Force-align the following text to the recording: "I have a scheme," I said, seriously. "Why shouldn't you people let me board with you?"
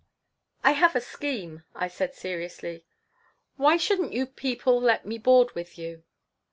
"I 0.63 0.71
have 0.71 0.95
a 0.95 0.99
scheme," 0.99 1.63
I 1.75 1.87
said, 1.87 2.15
seriously. 2.15 2.83
"Why 3.57 3.77
shouldn't 3.77 4.13
you 4.13 4.25
people 4.25 4.81
let 4.81 5.05
me 5.05 5.19
board 5.19 5.53
with 5.53 5.77
you?" 5.77 6.01